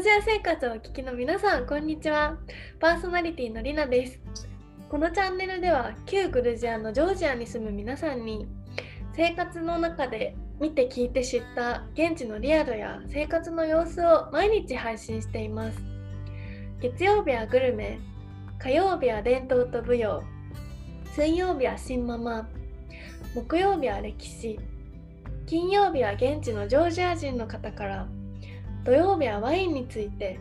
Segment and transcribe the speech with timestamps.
[0.00, 2.38] ジア生活をお聞きの皆さんこんにちは。
[2.78, 4.18] パーソナリティのりなです。
[4.88, 8.48] このチャンネルでは旧グルジアのジョージアに住む皆さんに
[9.14, 15.78] 生活の中で見て聞いて知った現地のリアルや生活の様子を毎日配信しています。
[16.80, 18.00] 月曜日はグルメ
[18.58, 20.22] 火曜日は伝統と舞踊
[21.14, 22.48] 水曜日は新ママ
[23.34, 24.58] 木曜日は歴史
[25.44, 28.08] 金曜日は現地のジョージア人の方から
[28.84, 30.38] 土曜日はワインについて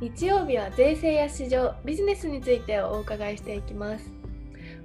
[0.00, 4.10] 日曜日は税制や市場ビジネスについてお伺いしていきます。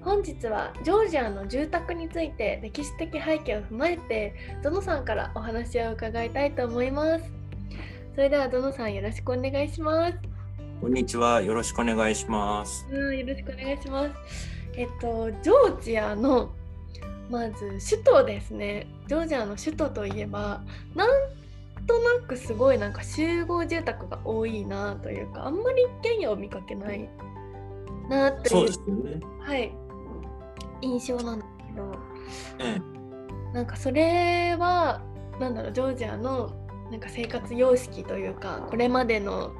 [0.02, 7.26] 本日はジョージアの住宅について歴史的背景を踏まえてゾノさんからお話を伺いたいと思います。
[8.14, 10.18] それではゾノさんよろしくお願いします。
[10.80, 12.86] こんにちはよろしくお願いします。
[12.92, 14.12] うんよろしくお願いします。
[14.76, 16.54] えっとジョージアの
[17.30, 17.56] まず
[17.90, 18.86] 首都ですね。
[19.08, 20.62] ジョージアの首都といえば
[20.94, 21.10] なん
[21.88, 27.10] となくすごいなんか集合住宅が多いなというかあんまり一軒家を見かけない
[28.10, 29.74] なっていう、ね、はい。
[30.82, 31.96] 印象なんだけど、
[32.60, 35.02] ええ、なんかそれは
[35.40, 36.54] なんだろうジョージアの
[36.92, 39.54] なんか生活様式というかこれまでの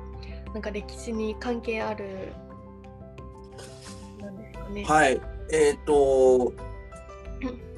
[0.54, 2.34] なんか歴史に関係ある
[4.20, 4.84] なんですかね。
[4.84, 5.22] はい。
[5.52, 6.54] えっ、ー、と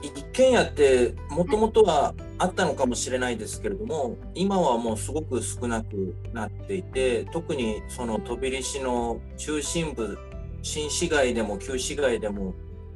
[0.02, 10.18] 一軒家ってもともとはあったのかもしれないですけれども今はもうすごく少なくなっていて特にその飛び石の中心部
[10.62, 12.54] 新市街でも旧市街でも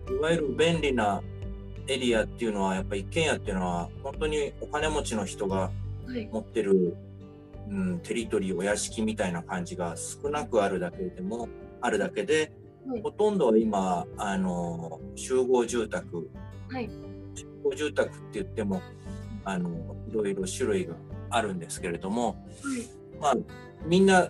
[0.09, 1.21] いわゆる便利な
[1.87, 5.71] エリアっていうのはやっぱ一軒家っていうのは本当にお金持ちの人が
[6.31, 11.49] 持ってる、はい、うん、テリトリーお屋敷みたいな感じが少なくあるだけでも
[11.81, 12.53] あるだけで、
[12.87, 16.29] はい、ほとんどは今あの集合住宅。
[16.69, 16.89] はい、
[17.35, 18.81] 集合住宅って言っても
[19.45, 19.69] あの
[20.09, 20.95] いろいろ種類が
[21.29, 22.35] あるんですけれども、はい、
[23.19, 23.35] まあ
[23.85, 24.29] みんな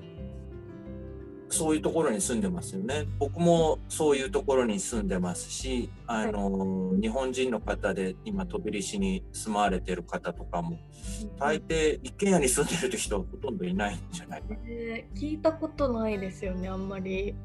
[1.53, 3.05] そういうところに住んでますよね。
[3.19, 10.79] 僕もそういうところに住んでますし、あの、はい、日本人の方で今飛び石に住まわれてる方とかも、
[11.39, 17.35] 大抵一軒家に住んでる人はほとんどいないんじゃないかな、えー、聞いたことないですよね、あんまり。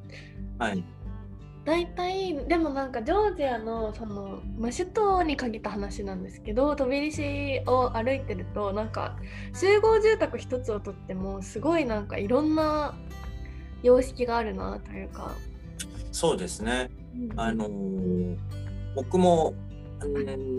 [0.58, 0.82] はい。
[1.68, 9.16] 大体でもなんかジョージアのその、まあ、首都に限った話なんですけど飛び石を歩いてるとなんか
[9.54, 12.94] 集合住宅一つをとってもすごいなんかいろんな
[13.82, 15.34] 様式があるなというか。
[16.10, 17.68] そうですね、うん、あの
[18.96, 19.52] 僕も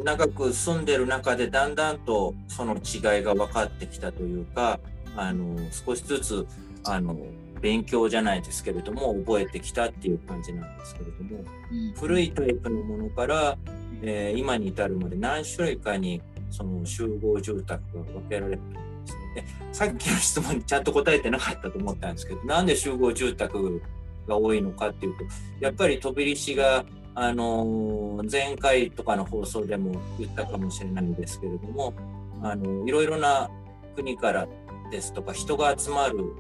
[0.04, 4.80] 長く住んでる中でだんだんとその違いが分かってきたというか
[5.16, 6.48] あの少しずつ
[6.84, 7.18] あの
[7.60, 13.58] 勉強じゃないですけれども覚えてきたっていう感じなんですけれども、うん、古いタイプのものから、
[14.02, 19.20] えー、今に至るまで何種類かにその集合住宅が分けられると思うんですね。
[19.36, 23.82] でさっきの質問にちゃんと答えてなかったと思ったんですけどなんで集合住宅
[24.28, 25.24] が多いのかっていうと
[25.60, 31.94] やっぱり飛び石があの前回とかの放送でも言ったかもしれないんですけれども
[32.42, 33.50] あのいろいろな
[33.96, 34.48] 国から
[34.90, 36.34] ですとか人が集まる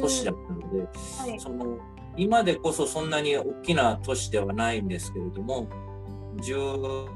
[0.00, 0.88] 都市だったので、は
[1.34, 1.78] い、その
[2.16, 5.68] 今でこそそんなに大きな都市ではないんですけれども
[6.40, 7.08] 19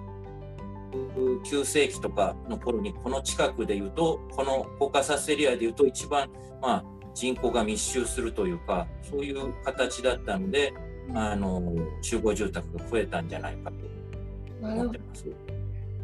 [1.65, 6.29] 世紀とかの頃にこの近くでいうとこのコーカサスエリアでいうと一番、
[6.61, 10.73] まあ、人口が密集するというかそういう形だったので
[11.15, 11.63] あの
[12.01, 15.27] 集合住宅が増えたんじゃないかと思ってます。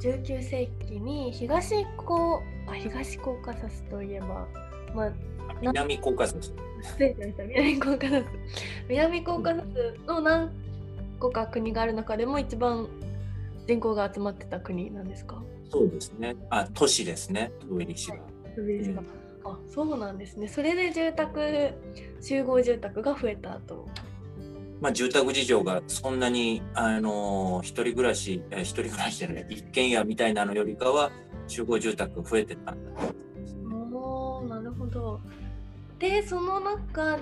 [0.01, 4.47] 19世紀に東コあ東コーカサスといえば、
[4.95, 5.13] まあ、
[5.61, 6.55] 南コーカサス。
[6.99, 8.25] 南コーカサス。
[8.89, 10.51] 南コーカサスの何
[11.19, 12.89] 個か国がある中でも一番
[13.67, 15.43] 人口が集まってた国なんですか？
[15.71, 16.37] そうですね。
[16.51, 17.53] あ、都市ですね。
[17.61, 18.17] トゥエリ市が。
[19.45, 20.49] あ、そうなんですね。
[20.49, 21.73] それで住宅、
[22.21, 23.87] 集合住宅が増えたと。
[24.81, 31.11] まあ、住宅事情がそんなに、あのー、一人暮らし、えー、一人暮らしじゃない、一軒家みたいなのよりかは、
[31.49, 32.91] 集合住宅が増えてたんだ
[34.89, 35.21] ほど。
[35.99, 37.19] でその中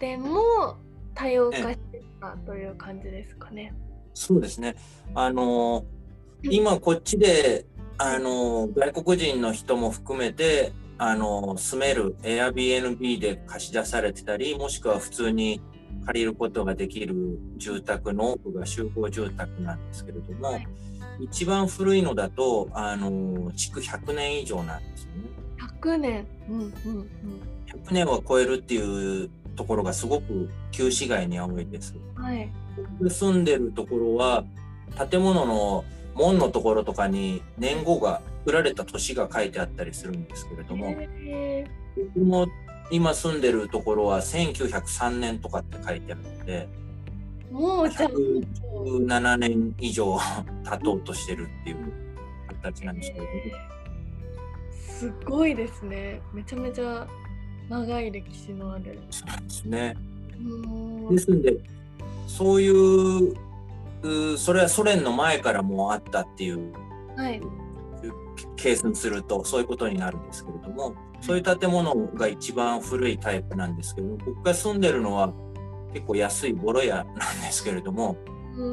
[0.00, 0.76] でも
[1.14, 3.74] 多様化してたという感じですかね。
[4.14, 4.76] そうですね。
[5.14, 5.84] あの
[6.42, 7.66] 今こっちで
[7.98, 15.60] あの外国人の人も含めてあの住める Airbnb で貸し出されてたりもしくは普通に
[16.06, 20.66] 借りることができる住宅の多くが集合住宅なんですけれども、はい、
[21.20, 25.37] 一番古いのだとあの築100年以上なんですよね。
[25.80, 26.72] 100年、うんうんうん、
[27.66, 31.94] 100年は超えるっていうところがすごく旧市街に多いです。
[32.14, 32.50] はい、
[33.08, 34.44] 住んでるところは
[35.10, 35.84] 建物の
[36.14, 40.96] 門のところとかに年号が作られた年が書いてあったりするんですけれども
[42.14, 42.46] 僕も
[42.90, 46.68] 今住んでるところは1903年とかって書いてあるので
[47.52, 50.18] もうじゃあ117年以上
[50.64, 51.76] 経とうとしてるっていう
[52.62, 53.30] 形なんですけど、ね、
[54.98, 56.20] すごいですね。
[56.34, 57.06] めちゃめちゃ
[57.68, 58.98] 長い歴史のある。
[59.10, 59.96] そうですね。
[61.10, 61.56] ですんで
[62.26, 63.36] そういう
[64.36, 66.72] それはソ連の前からもあったっていう、
[67.16, 67.40] はい、
[68.56, 75.32] 計算するとそういうことになるんですけれどもそういう建物が一番古いタイプなんですけど僕が住んでるのは
[75.92, 78.16] 結構安いボロ屋なんですけれども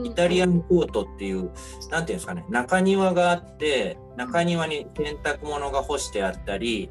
[0.03, 6.89] イタリアンコートっていう何て言うんですかね中庭があって中庭に洗濯物が干してあったり、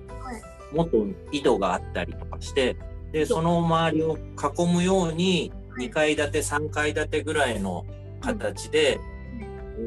[0.73, 2.77] もっと井戸があったりとかして
[3.13, 7.85] でその周りを囲むように2階建て3階建てぐらいの
[8.21, 9.01] 形で、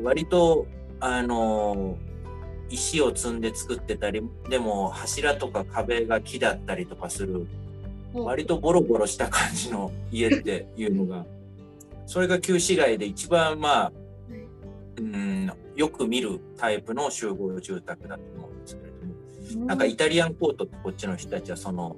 [0.03, 0.67] 割と
[0.99, 1.97] あの
[2.69, 7.47] 石を積んで作ってたりでも柱とか壁が木だったりとかする
[8.13, 11.25] 割とボロボロした感じの家っていうのが
[12.07, 13.91] それが旧市街で一番まあ
[14.97, 21.95] うんよく見るタイプの集合住宅だと思うんですけれどもなんかイタリアンコートってこっちの人たちはその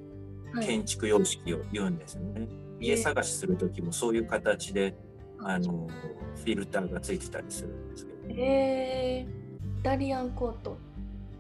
[0.62, 2.48] 建築様式を言うんですよね。
[2.82, 4.96] 家探しする時もそういう形で
[5.40, 5.88] あの
[6.36, 8.36] フィルターがついてたりするんですけど、ね。
[8.42, 10.78] えー、イタリアンコート。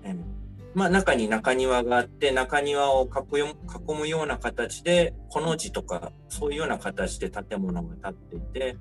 [0.06, 0.39] うん
[0.76, 8.78] まあ、中に中庭があって中庭を囲むような形でこの字とかそういうような形で建物が建っていて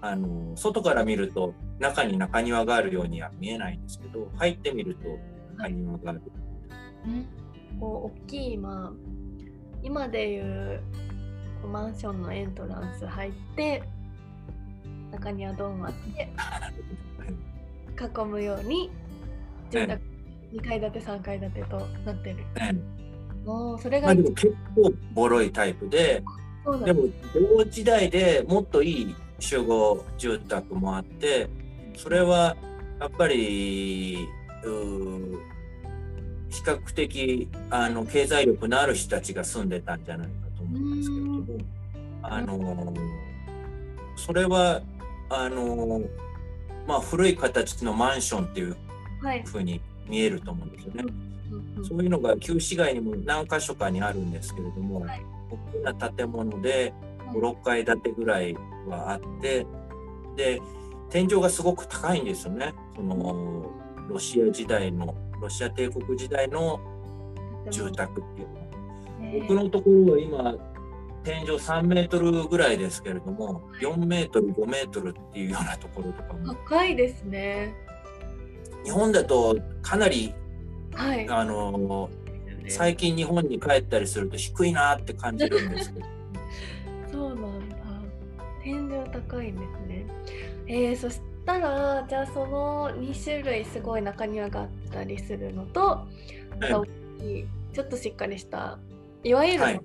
[0.00, 5.08] あの外から見ると中に中庭があるようには見えないんですけど入ってみると
[5.56, 6.22] 中庭がある。
[7.78, 8.92] こう大きい、まあ、
[9.82, 10.80] 今でいう
[11.66, 13.82] マンションのエントランス入って
[15.12, 16.32] 中庭ドームあって
[18.22, 18.90] 囲むように
[19.70, 20.11] 住宅
[20.52, 22.36] 2階建て3階建てとなってる。
[23.44, 26.22] もうそれが、まあ、でも結構ボロいタイプで
[26.84, 27.02] でも
[27.56, 31.48] 同時代でもっといい集合住宅もあって
[31.96, 32.56] それは
[33.00, 34.28] やっぱり
[36.52, 41.44] 比較的あの経済力のある人たちが住んでたんじゃないかと思うんですけれども
[42.22, 42.94] あの
[44.14, 44.80] それは
[45.28, 46.00] あの
[46.86, 48.76] まあ古い形のマンションっていう
[49.44, 51.04] ふうに見えると思うんですよね。
[51.86, 56.94] そういうのが旧市街にも何箇所かにあるんですけれども、はい、大きな建物で
[57.34, 58.54] 56階建てぐらい
[58.86, 59.66] はあって
[60.36, 60.60] で
[61.10, 62.72] 天井がすごく高いんですよね。
[62.96, 63.70] その
[64.08, 66.80] ロシア時代のロシア帝国時代の
[67.70, 68.62] 住宅っていうのは。
[69.40, 70.72] 僕のところは今
[71.22, 76.54] 天井3メートルぐらいですけれども4メートル5メートルっていうようなところとかも。
[76.66, 77.74] 高いですね
[78.84, 80.34] 日本だとかなり、
[80.94, 82.10] はい、あの
[82.68, 86.06] 最近日本に帰ったりすると低いなって感じるんですけど。
[87.12, 87.76] そうなんだ。
[88.62, 90.06] 天井高いんですね。
[90.66, 96.06] えー、そしたらじゃあその2種類すごい中庭があったりするのと、は
[97.20, 97.44] い、
[97.74, 98.78] ちょっとしっかりした
[99.24, 99.80] いわゆる団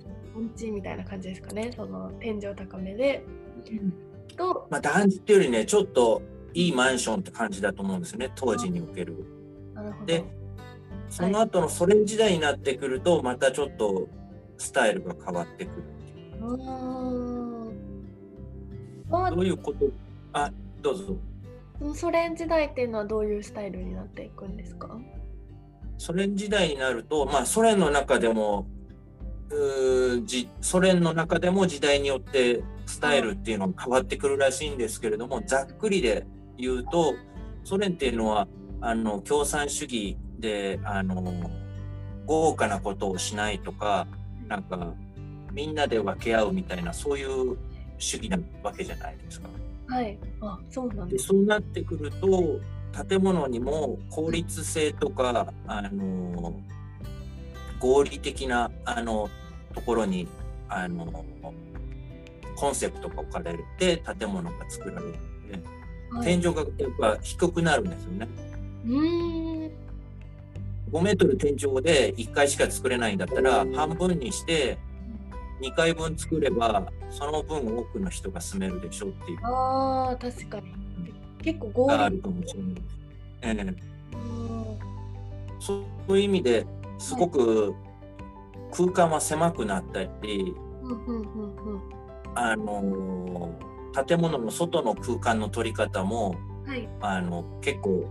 [0.56, 1.72] 地みたいな感じですかね。
[1.76, 3.26] その天井高めで、
[3.70, 3.94] うん、
[4.36, 6.22] とまあ団地っていうよりねちょっと
[6.58, 8.32] いいマンションって感じだと思うんですね。
[8.34, 9.14] 当時における。
[10.08, 10.26] で
[11.08, 14.08] その後のソ連時代になってくると、またちょっと
[14.58, 15.84] スタイルが変わってくる
[16.40, 16.48] ど
[19.38, 19.86] ういうこと？
[20.34, 20.52] あ
[20.82, 21.16] どうぞ。
[21.94, 24.98] ソ連時代っていうのはどういうスタイルになっていくんですか？
[26.00, 28.66] ソ連時代になると、まあ、ソ連の中でも
[30.26, 36.26] じソ連の中でも時代によってスタイルっていうのが変わってくるらしいんですけれどもざっくりで
[36.58, 37.16] 言うと
[37.64, 38.48] ソ連っていうのは
[38.82, 41.34] あの共産主義であの
[42.26, 44.08] 豪華なことをしないとか
[44.48, 44.94] なんか
[45.52, 47.58] みんなで分け合うみたいなそういう
[47.98, 49.48] 主義なわけじゃないですか。
[49.88, 52.60] はい、あそうなんですそうなってくると
[53.08, 56.54] 建物にも効率性とかあの
[57.80, 59.30] 合理的なあの
[59.74, 60.28] ところに
[60.68, 61.24] あの
[62.56, 65.64] コンセプトが置かれて建物が作られるので、はい、
[66.24, 68.28] 天井がやっぱ低くなるんですよね。
[68.86, 69.72] うん
[70.92, 74.78] 5メートル天井で1階しか作れないんだったら半分にして
[75.62, 79.40] 2階分作ればその分多くの人が住めるでしょっていう。
[79.44, 80.74] ああ確かに。
[81.44, 82.74] 結構合理あるかもしれない。
[83.42, 83.76] えー、
[85.60, 86.66] そういう意味で
[86.98, 87.74] すごく
[88.72, 90.56] 空間は狭くなったり、
[92.36, 93.52] あの
[94.06, 96.36] 建物の外の空間の取り方も、
[96.66, 98.06] はい、あの結構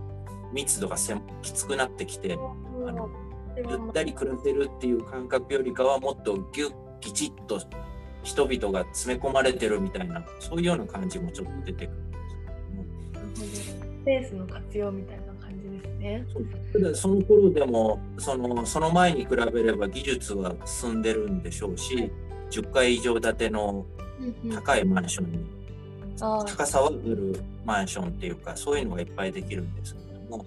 [0.53, 2.37] 密度がせきつくなってきてあ
[2.91, 3.09] の
[3.57, 7.59] ゆったり暮らせるっていう感覚よりかはもっとギュッきちっと
[8.23, 11.97] 人々が詰め込まれてるみたいなそういうような感じもちょっと出てくる。
[12.81, 13.33] ん。
[13.33, 13.97] ですけども。
[14.01, 16.25] スペースの活用みたいな感じですね。
[16.93, 22.11] その頃でもそのその前に比べれば技術は進んでるんでしょうし
[22.51, 23.85] 10階以上建ての
[24.53, 25.56] 高いマンションに、
[26.19, 30.45] 高さはあるマンションっていうかそういうのがいっぱいできるんですけども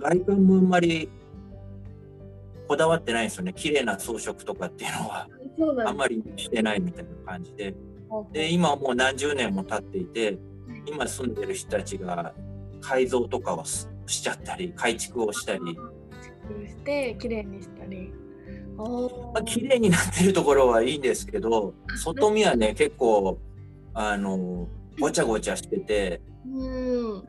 [0.00, 1.08] 外観もあんまり
[2.66, 3.54] こだわってないんですよね。
[3.54, 5.28] 綺麗な装飾とかっていうのは
[5.86, 7.74] あんまりしてないみたいな感じで。
[8.32, 10.38] で今もう何十年も経っていて
[10.86, 12.32] 今住んでる人たちが
[12.80, 15.60] 改造とかをしちゃったり改築をしたり。
[16.66, 18.12] して綺麗にしたり。
[18.76, 23.36] まあ、綺麗になってるところはいいんですけど外見はね結構
[23.92, 24.68] あの
[25.00, 27.24] ごちゃごちゃしてて、うん、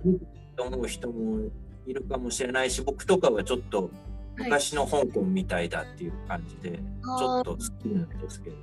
[0.57, 1.49] 思う人も
[1.85, 3.89] いるかもしれないし僕とかはちょっと
[4.37, 6.79] 昔の香港みたいだっていう感じで、はい、
[7.19, 8.55] ちょっと好きなんですけど。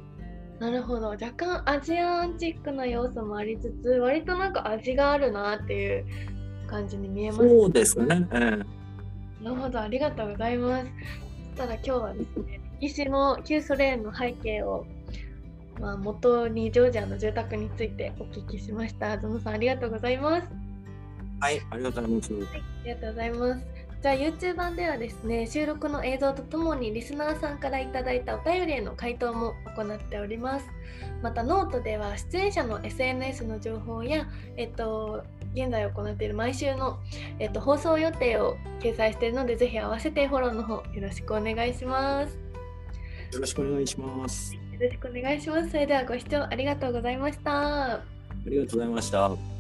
[0.59, 6.07] なるほど若干アジアンチックな要素もありつつ割となんか味があるなっていう
[6.67, 8.67] 感じに見えます、そうですね、うん、なる
[9.55, 10.87] ほどありがとうございます。
[11.57, 14.87] そしたら今日はですね歴史の旧ソ連の背景を、
[15.79, 19.19] まあ、元にジョージアの住宅についてお聞きしました。
[19.19, 20.49] ゾノさんありがとうございます。
[21.41, 23.67] はいありがとうございます、はい、ありがとうございます。
[24.03, 30.67] じゃあ YouTube 版ではですね収録の映像とともにリスナーさんからいただいたお便りへの回答も行っております。
[31.23, 36.99] またノートでは出演者の SNS の情報やえっと現在行っている毎週の、
[37.39, 42.39] えっと、放送予定を掲載しているのでぜひ合わせてフォローの方よろしくお願いします。
[43.33, 44.55] よろしくお願いします。
[44.55, 45.71] よろしくお願いします。
[45.71, 47.95] それではご視聴ありがとうございました。
[47.95, 48.01] あ
[48.47, 49.56] りがとうございました。